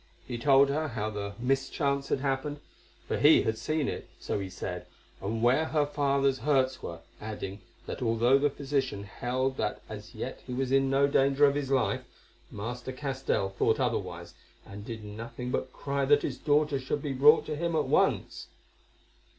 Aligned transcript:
He 0.25 0.39
told 0.39 0.69
her 0.69 0.87
how 0.87 1.11
the 1.11 1.35
mischance 1.37 2.09
had 2.09 2.21
happened, 2.21 2.59
for 3.07 3.17
he 3.17 3.43
had 3.43 3.55
seen 3.59 3.87
it, 3.87 4.09
so 4.19 4.39
he 4.39 4.49
said, 4.49 4.87
and 5.21 5.43
where 5.43 5.65
her 5.65 5.85
father's 5.85 6.39
hurts 6.39 6.81
were, 6.81 7.01
adding, 7.21 7.61
that 7.85 8.01
although 8.01 8.39
the 8.39 8.49
physician 8.49 9.03
held 9.03 9.57
that 9.57 9.79
as 9.87 10.15
yet 10.15 10.41
he 10.47 10.55
was 10.55 10.71
in 10.71 10.89
no 10.89 11.05
danger 11.05 11.45
of 11.45 11.53
his 11.53 11.69
life, 11.69 12.01
Master 12.49 12.91
Castell 12.91 13.49
thought 13.49 13.79
otherwise, 13.79 14.33
and 14.65 14.83
did 14.83 15.03
nothing 15.05 15.51
but 15.51 15.71
cry 15.71 16.03
that 16.03 16.23
his 16.23 16.39
daughter 16.39 16.79
should 16.79 17.03
be 17.03 17.13
brought 17.13 17.45
to 17.45 17.55
him 17.55 17.75
at 17.75 17.85
once. 17.87 18.47